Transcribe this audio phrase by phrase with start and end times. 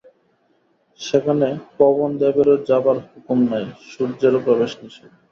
[0.99, 1.47] সেখানে
[1.77, 5.11] পবনদেবেরও যাবার হুকুম নাই, সূর্যেরও প্রবেশ নিষেধ।